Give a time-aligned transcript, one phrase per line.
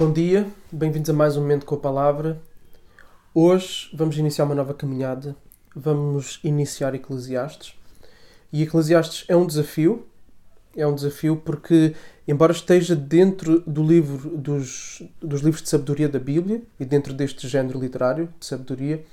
[0.00, 2.40] Bom dia, bem-vindos a mais um Momento com a Palavra.
[3.34, 5.36] Hoje vamos iniciar uma nova caminhada.
[5.76, 7.74] Vamos iniciar Eclesiastes.
[8.50, 10.06] E Eclesiastes é um desafio.
[10.74, 11.94] É um desafio porque,
[12.26, 17.46] embora esteja dentro do livro dos, dos livros de sabedoria da Bíblia e dentro deste
[17.46, 19.04] género literário de sabedoria,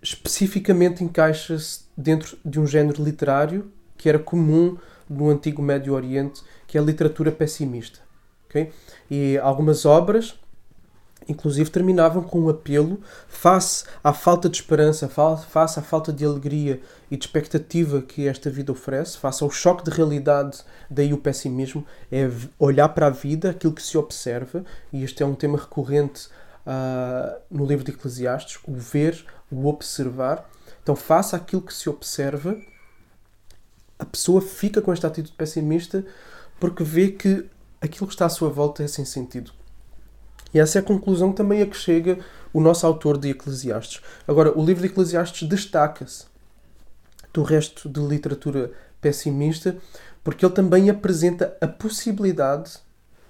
[0.00, 6.78] especificamente encaixa-se dentro de um género literário que era comum no antigo Médio Oriente, que
[6.78, 8.07] é a literatura pessimista.
[8.48, 8.72] Okay?
[9.10, 10.38] E algumas obras,
[11.28, 16.80] inclusive, terminavam com um apelo face à falta de esperança, face à falta de alegria
[17.10, 21.84] e de expectativa que esta vida oferece, face ao choque de realidade, daí o pessimismo,
[22.10, 26.28] é olhar para a vida, aquilo que se observa, e este é um tema recorrente
[26.66, 30.48] uh, no livro de Eclesiastes, o ver, o observar.
[30.82, 32.56] Então, face àquilo que se observa,
[33.98, 36.04] a pessoa fica com esta atitude pessimista
[36.60, 37.46] porque vê que
[37.80, 39.52] aquilo que está à sua volta é sem sentido.
[40.52, 42.18] E essa é a conclusão também a que chega
[42.52, 44.00] o nosso autor de Eclesiastes.
[44.26, 46.26] Agora, o livro de Eclesiastes destaca-se
[47.32, 49.76] do resto de literatura pessimista
[50.24, 52.78] porque ele também apresenta a possibilidade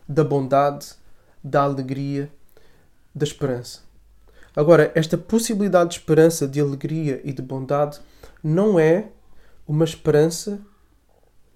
[0.09, 0.95] da bondade,
[1.43, 2.31] da alegria,
[3.15, 3.81] da esperança.
[4.57, 8.01] Agora, esta possibilidade de esperança, de alegria e de bondade
[8.43, 9.09] não é
[9.67, 10.59] uma esperança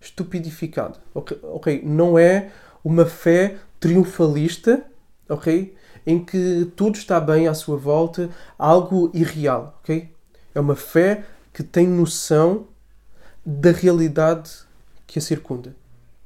[0.01, 0.99] estupidificada.
[1.15, 1.39] Ok?
[1.43, 1.83] okay?
[1.83, 2.53] Não é
[2.85, 4.85] uma fé triunfalista,
[5.29, 5.75] ok?
[6.07, 10.11] Em que tudo está bem à sua volta, algo irreal, ok?
[10.55, 12.67] É uma fé que tem noção
[13.45, 14.51] da realidade
[15.07, 15.75] que a circunda,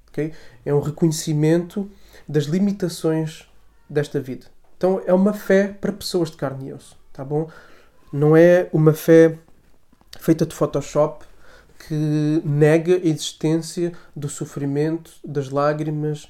[0.09, 0.33] ok?
[0.65, 1.91] É um reconhecimento
[2.29, 3.49] das limitações
[3.89, 4.47] desta vida.
[4.77, 7.49] Então é uma fé para pessoas de carne e osso, tá bom?
[8.13, 9.39] Não é uma fé
[10.19, 11.25] feita de Photoshop
[11.87, 16.29] que nega a existência do sofrimento, das lágrimas,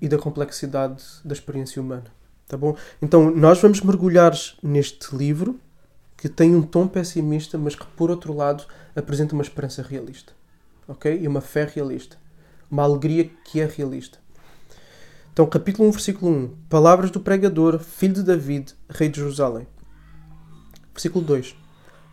[0.00, 2.06] e da complexidade da experiência humana.
[2.46, 2.76] Tá bom?
[3.02, 4.32] Então, nós vamos mergulhar
[4.62, 5.60] neste livro
[6.16, 8.64] que tem um tom pessimista, mas que, por outro lado,
[8.96, 10.32] apresenta uma esperança realista.
[10.88, 11.20] Ok?
[11.20, 12.16] E uma fé realista.
[12.70, 14.18] Uma alegria que é realista.
[15.32, 16.56] Então, capítulo 1, versículo 1.
[16.68, 19.66] Palavras do pregador, filho de David, rei de Jerusalém.
[20.92, 21.54] Versículo 2.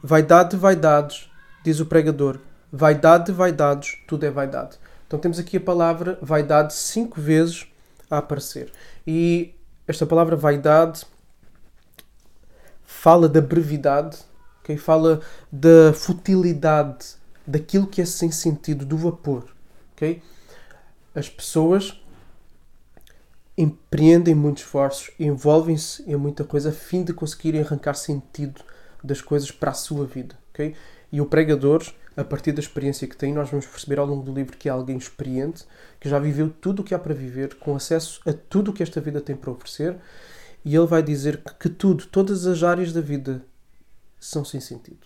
[0.04, 1.30] Vaidade de vaidades,
[1.64, 2.40] diz o pregador.
[2.72, 4.78] Vaidade de vaidades, tudo é vaidade.
[5.08, 7.66] Então, temos aqui a palavra vaidade cinco vezes
[8.10, 8.72] a aparecer.
[9.06, 9.56] E
[9.88, 11.06] esta palavra vaidade
[12.84, 14.18] fala da brevidade,
[14.62, 14.78] okay?
[14.78, 15.22] fala
[15.52, 17.16] da futilidade,
[17.46, 19.46] daquilo que é sem sentido, do vapor.
[19.94, 20.22] Okay?
[21.14, 22.02] As pessoas
[23.58, 28.62] empreendem muitos esforços, envolvem-se em muita coisa a fim de conseguirem arrancar sentido
[29.04, 30.38] das coisas para a sua vida.
[30.54, 30.76] Okay?
[31.12, 31.84] E o pregador
[32.18, 34.72] a partir da experiência que tem, nós vamos perceber ao longo do livro que é
[34.72, 35.66] alguém experiente,
[36.00, 38.84] que já viveu tudo o que há para viver, com acesso a tudo o que
[38.84, 39.98] esta vida tem para oferecer,
[40.64, 43.44] e ele vai dizer que tudo, todas as áreas da vida
[44.20, 45.06] são sem sentido,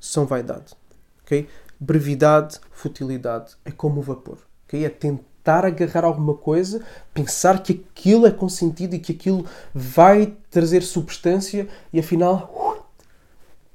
[0.00, 0.74] são vaidade.
[1.22, 1.48] Okay?
[1.78, 4.38] Brevidade, futilidade, é como o vapor.
[4.66, 4.84] Okay?
[4.84, 10.36] É tentar agarrar alguma coisa, pensar que aquilo é com sentido e que aquilo vai
[10.50, 12.84] trazer substância e afinal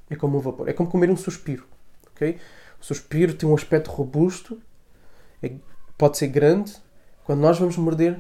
[0.09, 0.67] é como o vapor.
[0.67, 1.65] É como comer um suspiro.
[2.19, 2.38] Okay?
[2.81, 4.59] O suspiro tem um aspecto robusto,
[5.41, 5.53] é,
[5.97, 6.75] pode ser grande.
[7.24, 8.19] Quando nós vamos morder,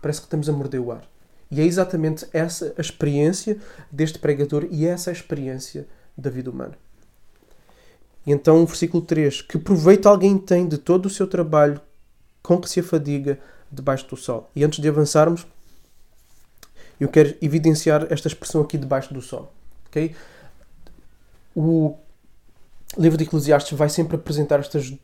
[0.00, 1.02] parece que estamos a morder o ar.
[1.50, 3.58] E é exatamente essa a experiência
[3.90, 5.86] deste pregador e essa a experiência
[6.16, 6.76] da vida humana.
[8.26, 11.80] E então, o versículo 3: Que proveito alguém tem de todo o seu trabalho
[12.42, 13.38] com que se afadiga
[13.70, 14.50] debaixo do sol?
[14.54, 15.46] E antes de avançarmos,
[16.98, 19.52] eu quero evidenciar esta expressão aqui debaixo do sol.
[19.88, 20.14] Okay?
[21.54, 21.96] O
[22.96, 24.96] o livro de Eclesiastes vai sempre apresentar estes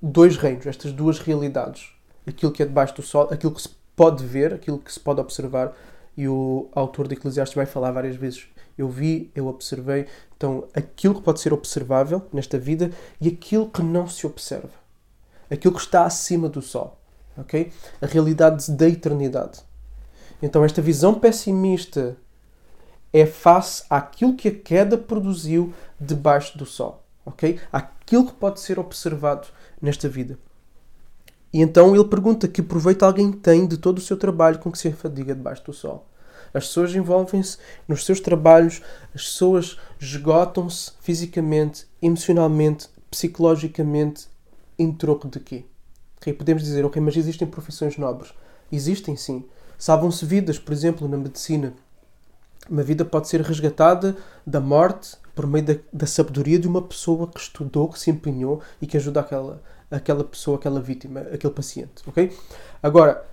[0.00, 1.92] dois reinos, estas duas realidades.
[2.26, 5.20] Aquilo que é debaixo do sol, aquilo que se pode ver, aquilo que se pode
[5.20, 5.76] observar.
[6.16, 8.46] E o autor de Eclesiastes vai falar várias vezes.
[8.76, 10.06] Eu vi, eu observei.
[10.36, 12.90] Então, aquilo que pode ser observável nesta vida
[13.20, 14.70] e aquilo que não se observa.
[15.50, 16.98] Aquilo que está acima do sol.
[17.36, 17.70] ok?
[18.00, 19.60] A realidade da eternidade.
[20.42, 22.16] Então, esta visão pessimista
[23.12, 27.58] é face àquilo que a queda produziu debaixo do sol ok?
[27.72, 29.48] Aquilo que pode ser observado
[29.80, 30.38] nesta vida.
[31.52, 34.78] E então ele pergunta que proveito alguém tem de todo o seu trabalho com que
[34.78, 36.06] se afadiga debaixo do sol.
[36.52, 38.82] As pessoas envolvem-se nos seus trabalhos,
[39.14, 44.28] as pessoas esgotam-se fisicamente, emocionalmente, psicologicamente,
[44.78, 45.64] em troco de quê?
[46.16, 48.32] Okay, podemos dizer, ok, mas existem profissões nobres.
[48.70, 49.44] Existem sim.
[49.78, 51.72] Salvam-se vidas, por exemplo, na medicina.
[52.70, 57.26] Uma vida pode ser resgatada da morte por meio da, da, sabedoria de uma pessoa
[57.26, 62.02] que estudou, que se empenhou e que ajuda aquela, aquela pessoa, aquela vítima, aquele paciente,
[62.06, 62.32] ok?
[62.80, 63.26] Agora,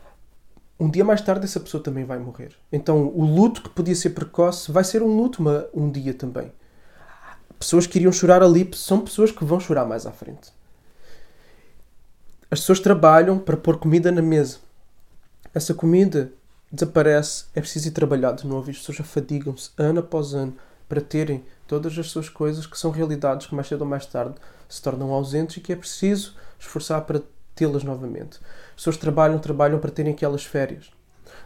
[0.79, 2.51] um dia mais tarde essa pessoa também vai morrer.
[2.71, 6.51] Então o luto que podia ser precoce vai ser um luto uma, um dia também.
[7.59, 10.51] Pessoas que iriam chorar ali são pessoas que vão chorar mais à frente.
[12.49, 14.57] As pessoas trabalham para pôr comida na mesa.
[15.53, 16.31] Essa comida
[16.71, 20.55] desaparece, é preciso ir trabalhar de novo e as pessoas afadigam-se ano após ano
[20.87, 24.35] para terem todas as suas coisas que são realidades que mais cedo ou mais tarde
[24.67, 27.21] se tornam ausentes e que é preciso esforçar para
[27.55, 28.39] tê-las novamente.
[28.69, 30.91] As pessoas trabalham, trabalham para terem aquelas férias.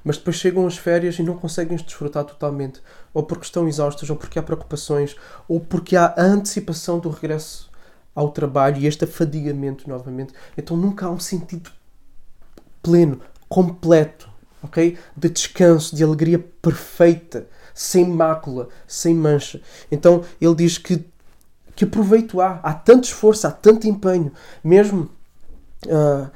[0.03, 2.81] Mas depois chegam as férias e não conseguem desfrutar totalmente.
[3.13, 5.15] Ou porque estão exaustas, ou porque há preocupações,
[5.47, 7.69] ou porque há a antecipação do regresso
[8.13, 10.33] ao trabalho e este afadigamento novamente.
[10.57, 11.71] Então nunca há um sentido
[12.81, 14.30] pleno, completo,
[14.63, 14.97] ok?
[15.15, 19.61] De descanso, de alegria perfeita, sem mácula, sem mancha.
[19.91, 21.05] Então ele diz que
[21.75, 22.59] que proveito há?
[22.61, 24.31] Há tanto esforço, há tanto empenho,
[24.63, 25.09] mesmo
[25.87, 26.29] uh,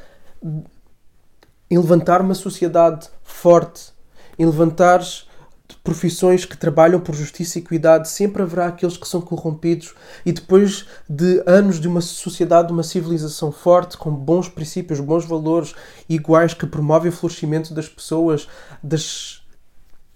[1.69, 3.93] em levantar uma sociedade forte,
[4.39, 5.01] em levantar
[5.85, 9.93] profissões que trabalham por justiça e equidade, sempre haverá aqueles que são corrompidos
[10.25, 15.25] e depois de anos de uma sociedade, de uma civilização forte, com bons princípios, bons
[15.25, 15.75] valores
[16.09, 18.47] iguais, que promove o florescimento das pessoas,
[18.81, 19.43] das,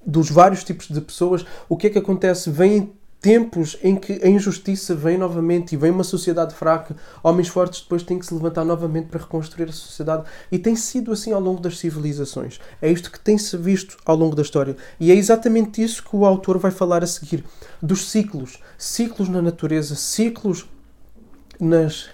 [0.03, 2.49] dos vários tipos de pessoas, o que é que acontece?
[2.49, 7.81] Vêm tempos em que a injustiça vem novamente e vem uma sociedade fraca, homens fortes
[7.81, 10.23] depois têm que se levantar novamente para reconstruir a sociedade.
[10.51, 12.59] E tem sido assim ao longo das civilizações.
[12.81, 14.75] É isto que tem-se visto ao longo da história.
[14.99, 17.43] E é exatamente isso que o autor vai falar a seguir:
[17.81, 18.59] dos ciclos.
[18.77, 20.65] Ciclos na natureza, ciclos
[21.59, 22.09] nas,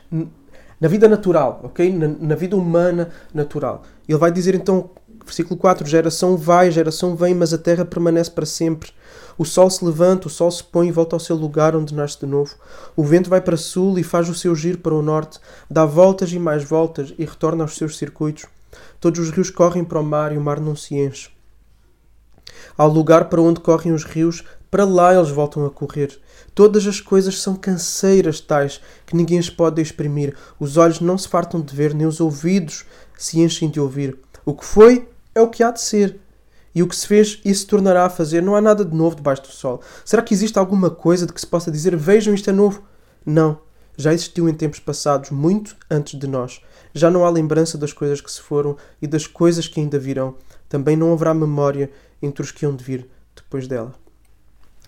[0.81, 1.93] na vida natural, ok?
[1.93, 3.83] Na, na vida humana natural.
[4.07, 4.89] Ele vai dizer então,
[5.25, 8.91] versículo 4: geração vai, geração vem, mas a terra permanece para sempre.
[9.37, 12.19] O sol se levanta, o sol se põe e volta ao seu lugar onde nasce
[12.19, 12.55] de novo.
[12.95, 15.39] O vento vai para sul e faz o seu giro para o norte,
[15.69, 18.45] dá voltas e mais voltas e retorna aos seus circuitos.
[18.99, 21.29] Todos os rios correm para o mar e o mar não se enche.
[22.77, 26.19] Ao lugar para onde correm os rios, para lá eles voltam a correr.
[26.53, 30.35] Todas as coisas são canseiras tais que ninguém as pode exprimir.
[30.59, 32.85] Os olhos não se fartam de ver, nem os ouvidos
[33.17, 34.17] se enchem de ouvir.
[34.45, 36.17] O que foi é o que há de ser
[36.73, 39.17] e o que se fez e se tornará a fazer, não há nada de novo
[39.17, 39.81] debaixo do sol.
[40.03, 42.83] Será que existe alguma coisa de que se possa dizer vejam isto é novo?
[43.25, 43.59] Não.
[43.97, 46.61] Já existiu em tempos passados, muito antes de nós.
[46.93, 50.35] Já não há lembrança das coisas que se foram e das coisas que ainda virão.
[50.67, 51.89] Também não haverá memória
[52.21, 53.93] entre os que hão de vir depois dela.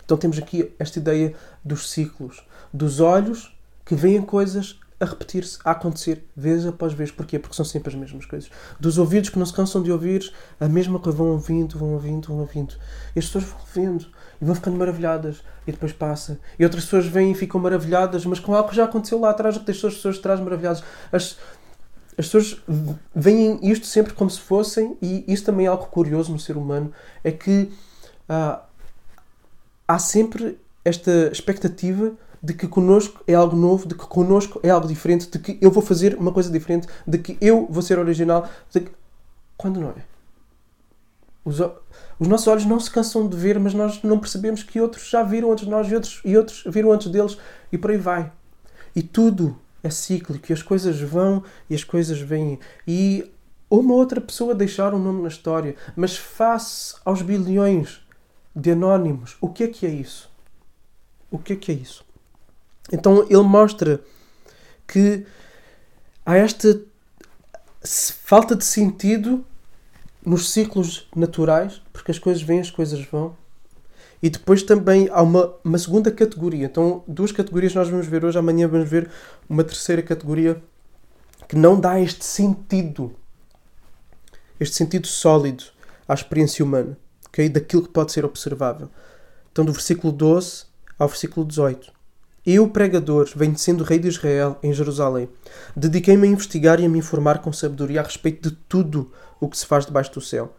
[0.03, 1.33] Então temos aqui esta ideia
[1.63, 3.53] dos ciclos, dos olhos
[3.85, 7.11] que veem coisas a repetir-se, a acontecer, vez após vez.
[7.11, 7.37] Porquê?
[7.37, 8.49] Porque são sempre as mesmas coisas.
[8.79, 12.27] Dos ouvidos que não se cansam de ouvir, a mesma coisa vão ouvindo, vão ouvindo,
[12.29, 12.75] vão ouvindo.
[13.15, 14.07] E as pessoas vão vendo
[14.41, 15.43] e vão ficando maravilhadas.
[15.67, 16.39] E depois passa.
[16.57, 19.57] E outras pessoas vêm e ficam maravilhadas, mas com algo que já aconteceu lá atrás,
[19.57, 20.83] que deixou as pessoas atrás maravilhadas.
[21.11, 21.37] As,
[22.17, 22.61] as pessoas
[23.15, 26.91] veem isto sempre como se fossem, e isso também é algo curioso no ser humano,
[27.23, 27.71] é que
[28.27, 28.63] ah,
[29.87, 34.87] há sempre esta expectativa de que connosco é algo novo, de que connosco é algo
[34.87, 38.47] diferente, de que eu vou fazer uma coisa diferente, de que eu vou ser original.
[38.71, 38.87] Que...
[39.57, 40.03] Quando não é?
[41.43, 41.59] Os,
[42.19, 45.23] os, nossos olhos não se cansam de ver, mas nós não percebemos que outros já
[45.23, 47.37] viram antes de nós e outros, e outros viram antes deles
[47.71, 48.31] e por aí vai.
[48.95, 52.59] E tudo é cíclico e as coisas vão e as coisas vêm.
[52.85, 53.31] E
[53.69, 58.01] uma outra pessoa deixar um nome na história, mas face aos bilhões
[58.55, 60.29] de anónimos, o que é que é isso?
[61.29, 62.05] O que é que é isso?
[62.91, 64.01] Então ele mostra
[64.87, 65.25] que
[66.25, 66.79] há esta
[67.83, 69.45] falta de sentido
[70.25, 73.35] nos ciclos naturais, porque as coisas vêm, as coisas vão.
[74.21, 76.65] E depois também há uma, uma segunda categoria.
[76.65, 79.09] Então, duas categorias nós vamos ver hoje, amanhã vamos ver
[79.47, 80.61] uma terceira categoria
[81.47, 83.15] que não dá este sentido,
[84.59, 85.63] este sentido sólido
[86.07, 87.47] à experiência humana, okay?
[87.47, 88.89] daquilo que pode ser observável.
[89.51, 90.65] Então, do versículo 12
[90.99, 91.96] ao versículo 18.
[92.49, 95.27] Eu, pregador, venho sendo rei de Israel em Jerusalém.
[95.75, 99.57] Dediquei-me a investigar e a me informar com sabedoria a respeito de tudo o que
[99.57, 100.55] se faz debaixo do céu.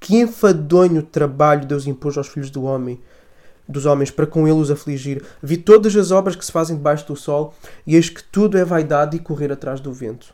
[0.00, 2.98] Que enfadonho trabalho Deus impôs aos filhos do homem,
[3.68, 5.22] dos homens, para com ele os afligir.
[5.42, 7.54] Vi todas as obras que se fazem debaixo do sol,
[7.86, 10.32] e eis que tudo é vaidade e correr atrás do vento.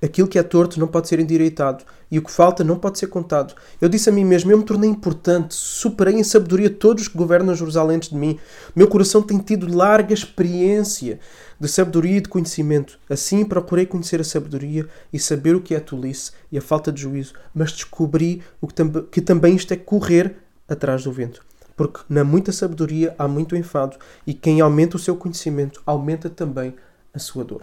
[0.00, 3.08] Aquilo que é torto não pode ser endireitado, e o que falta não pode ser
[3.08, 3.54] contado.
[3.80, 7.18] Eu disse a mim mesmo: eu me tornei importante, superei em sabedoria todos os que
[7.18, 8.38] governam Jerusalém antes de mim.
[8.74, 11.20] Meu coração tem tido larga experiência
[11.60, 12.98] de sabedoria e de conhecimento.
[13.08, 16.92] Assim procurei conhecer a sabedoria e saber o que é a tolice e a falta
[16.92, 20.36] de juízo, mas descobri o que, tam que também isto é correr
[20.68, 21.44] atrás do vento.
[21.76, 23.96] Porque na muita sabedoria há muito enfado,
[24.26, 26.74] e quem aumenta o seu conhecimento aumenta também
[27.14, 27.62] a sua dor.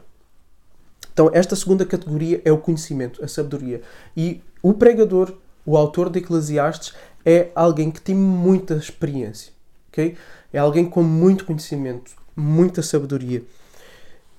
[1.15, 3.81] Então, esta segunda categoria é o conhecimento, a sabedoria.
[4.17, 5.34] E o pregador
[5.65, 6.93] o autor de Eclesiastes
[7.25, 9.51] é alguém que tem muita experiência,
[9.89, 10.15] ok?
[10.53, 13.43] É alguém com muito conhecimento, muita sabedoria.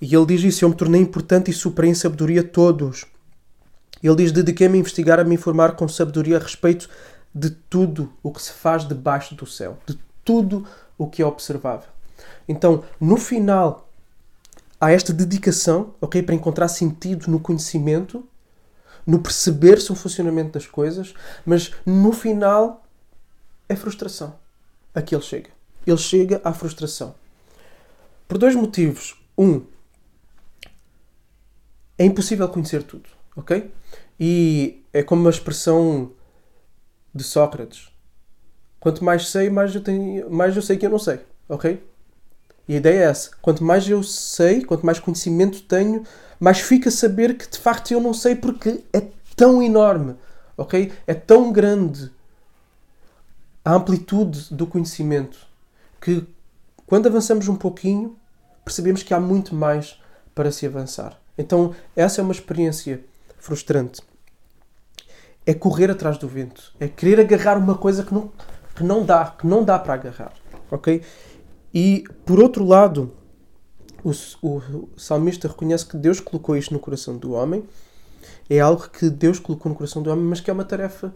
[0.01, 3.07] E ele diz isso: Eu me tornei importante e superei em sabedoria todos.
[4.01, 6.89] Ele diz: Dediquei-me a investigar, a me informar com sabedoria a respeito
[7.35, 10.65] de tudo o que se faz debaixo do céu, de tudo
[10.97, 11.89] o que é observável.
[12.49, 13.86] Então, no final,
[14.81, 18.27] há esta dedicação, ok, para encontrar sentido no conhecimento,
[19.07, 21.15] no perceber-se o funcionamento das coisas,
[21.45, 22.85] mas no final
[23.69, 24.39] é frustração.
[24.95, 25.51] Aqui ele chega.
[25.87, 27.15] Ele chega à frustração.
[28.27, 29.17] Por dois motivos.
[29.39, 29.65] Um,
[31.99, 33.71] é impossível conhecer tudo, ok?
[34.19, 36.13] E é como a expressão
[37.15, 37.89] de Sócrates.
[38.81, 41.83] Quanto mais sei, mais eu, tenho, mais eu sei que eu não sei, ok?
[42.69, 43.31] E a ideia é essa.
[43.41, 46.03] Quanto mais eu sei, quanto mais conhecimento tenho,
[46.39, 49.03] mais fica a saber que de facto eu não sei porque é
[49.35, 50.17] tão enorme,
[50.57, 50.93] ok?
[51.07, 52.11] É tão grande
[53.65, 55.47] a amplitude do conhecimento
[56.01, 56.27] que
[56.87, 58.17] quando avançamos um pouquinho
[58.65, 60.01] percebemos que há muito mais
[60.35, 61.19] para se avançar.
[61.37, 63.01] Então essa é uma experiência
[63.39, 64.03] frustrante.
[65.45, 68.33] É correr atrás do vento, é querer agarrar uma coisa que não,
[68.75, 70.33] que não dá, que não dá para agarrar,
[70.71, 71.03] ok?
[71.79, 73.13] E por outro lado,
[74.03, 77.69] o, o salmista reconhece que Deus colocou isto no coração do homem.
[78.49, 81.15] É algo que Deus colocou no coração do homem, mas que é uma tarefa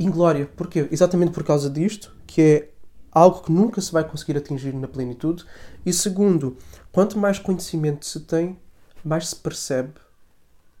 [0.00, 0.50] inglória.
[0.56, 0.88] Porquê?
[0.90, 2.70] Exatamente por causa disto, que é
[3.12, 5.44] algo que nunca se vai conseguir atingir na plenitude.
[5.84, 6.56] E segundo,
[6.90, 8.58] quanto mais conhecimento se tem,
[9.04, 9.92] mais se percebe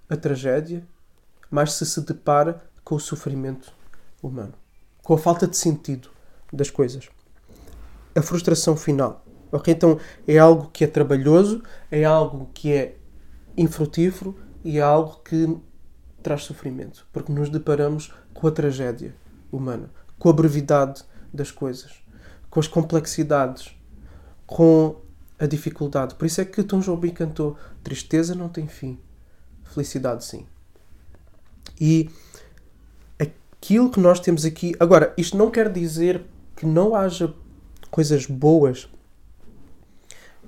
[0.08, 0.82] a tragédia,
[1.50, 3.74] mais se se depara com o sofrimento
[4.22, 4.54] humano,
[5.02, 6.08] com a falta de sentido
[6.50, 7.10] das coisas.
[8.16, 9.24] A frustração final.
[9.52, 9.72] Ok?
[9.72, 12.96] Então é algo que é trabalhoso, é algo que é
[13.56, 15.56] infrutífero e é algo que
[16.22, 19.14] traz sofrimento, porque nos deparamos com a tragédia
[19.52, 22.02] humana, com a brevidade das coisas,
[22.50, 23.76] com as complexidades,
[24.44, 24.96] com
[25.38, 26.14] a dificuldade.
[26.14, 28.98] Por isso é que Tom Jobim cantou: Tristeza não tem fim,
[29.62, 30.46] felicidade sim.
[31.80, 32.10] E
[33.18, 34.74] aquilo que nós temos aqui.
[34.80, 36.24] Agora, isto não quer dizer
[36.56, 37.32] que não haja
[37.90, 38.88] coisas boas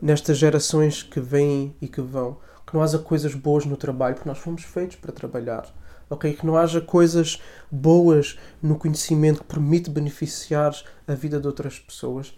[0.00, 2.38] nestas gerações que vêm e que vão.
[2.66, 5.66] Que não haja coisas boas no trabalho, porque nós fomos feitos para trabalhar.
[6.10, 7.40] ok Que não haja coisas
[7.70, 10.74] boas no conhecimento que permite beneficiar
[11.06, 12.34] a vida de outras pessoas.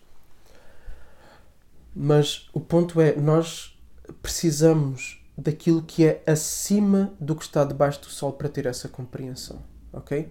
[1.95, 3.77] Mas o ponto é, nós
[4.23, 9.63] precisamos daquilo que é acima do que está debaixo do sol para ter essa compreensão,
[9.93, 10.31] ok?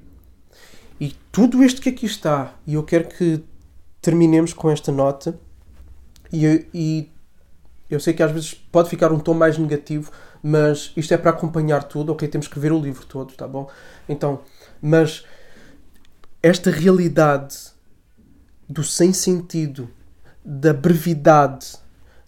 [0.99, 3.43] E tudo isto que aqui está, e eu quero que
[4.01, 5.39] terminemos com esta nota,
[6.31, 7.11] e, e
[7.89, 11.31] eu sei que às vezes pode ficar um tom mais negativo, mas isto é para
[11.31, 12.27] acompanhar tudo, ok?
[12.27, 13.69] Temos que ver o livro todo, tá bom?
[14.07, 14.41] Então,
[14.81, 15.25] mas
[16.41, 17.57] esta realidade
[18.67, 19.89] do sem sentido,
[20.45, 21.75] da brevidade,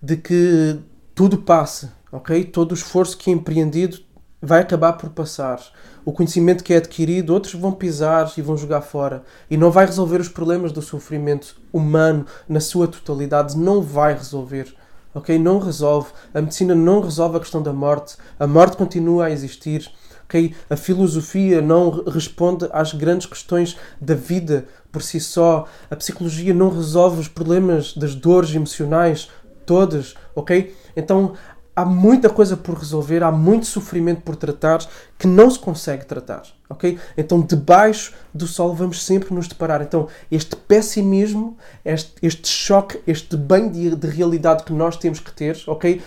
[0.01, 0.79] de que
[1.13, 2.43] tudo passa, ok?
[2.45, 3.99] Todo o esforço que é empreendido
[4.41, 5.61] vai acabar por passar.
[6.03, 9.23] O conhecimento que é adquirido, outros vão pisar e vão jogar fora.
[9.49, 13.57] E não vai resolver os problemas do sofrimento humano na sua totalidade.
[13.57, 14.73] Não vai resolver
[15.13, 15.37] ok?
[15.37, 16.11] Não resolve.
[16.33, 18.15] A medicina não resolve a questão da morte.
[18.39, 19.89] A morte continua a existir.
[20.23, 20.55] ok?
[20.69, 25.67] A filosofia não responde às grandes questões da vida por si só.
[25.89, 29.29] A psicologia não resolve os problemas das dores emocionais
[29.65, 30.75] todas, ok?
[30.95, 31.33] Então
[31.75, 34.79] há muita coisa por resolver, há muito sofrimento por tratar
[35.17, 36.99] que não se consegue tratar, ok?
[37.17, 39.81] Então, debaixo do sol vamos sempre nos deparar.
[39.81, 45.31] Então, este pessimismo, este, este choque, este bem de, de realidade que nós temos que
[45.31, 46.01] ter, ok?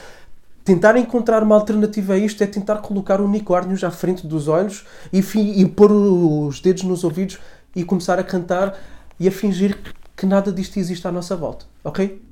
[0.64, 5.20] Tentar encontrar uma alternativa a isto é tentar colocar unicórnios à frente dos olhos e,
[5.60, 7.38] e pôr os dedos nos ouvidos
[7.76, 8.78] e começar a cantar
[9.20, 9.76] e a fingir
[10.16, 12.22] que nada disto existe à nossa volta, ok?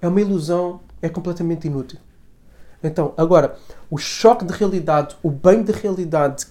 [0.00, 1.98] É uma ilusão, é completamente inútil.
[2.84, 3.56] Então, agora,
[3.90, 6.46] o choque de realidade, o bem de realidade,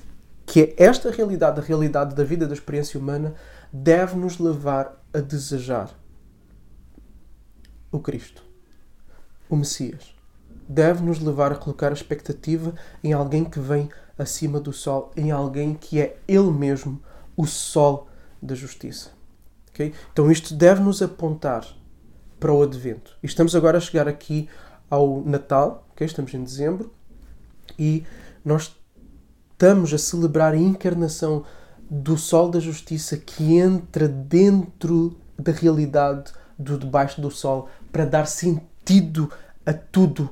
[0.45, 3.35] que é esta realidade, a realidade da vida da experiência humana,
[3.71, 5.91] deve nos levar a desejar
[7.91, 8.43] o Cristo,
[9.47, 10.13] o Messias.
[10.67, 12.73] Deve nos levar a colocar a expectativa
[13.03, 17.01] em alguém que vem acima do sol, em alguém que é Ele mesmo
[17.37, 18.07] o sol
[18.41, 19.11] da justiça.
[19.69, 19.93] Okay?
[20.11, 21.67] Então isto deve nos apontar
[22.39, 23.15] para o Advento.
[23.21, 24.49] E estamos agora a chegar aqui
[24.93, 26.05] ao Natal, okay?
[26.05, 26.93] estamos em dezembro,
[27.79, 28.03] e
[28.45, 28.75] nós
[29.51, 31.43] estamos a celebrar a encarnação
[31.89, 38.27] do Sol da Justiça que entra dentro da realidade do debaixo do Sol para dar
[38.27, 39.31] sentido
[39.65, 40.29] a tudo,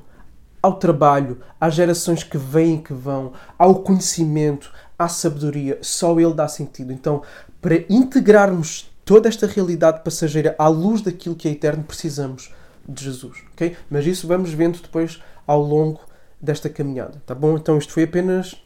[0.62, 5.76] ao trabalho, às gerações que vêm e que vão, ao conhecimento, à sabedoria.
[5.82, 6.92] Só Ele dá sentido.
[6.92, 7.22] Então,
[7.60, 12.52] para integrarmos toda esta realidade passageira à luz daquilo que é eterno, precisamos
[12.88, 13.76] de Jesus, ok?
[13.90, 16.00] Mas isso vamos vendo depois ao longo
[16.40, 17.56] desta caminhada, tá bom?
[17.56, 18.62] Então isto foi apenas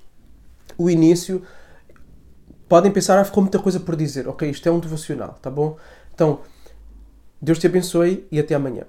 [0.79, 1.43] o início.
[2.69, 4.49] Podem pensar, ah, ficou muita coisa por dizer, ok?
[4.49, 5.77] Isto é um devocional, tá bom?
[6.15, 6.41] Então,
[7.41, 8.85] Deus te abençoe e até amanhã.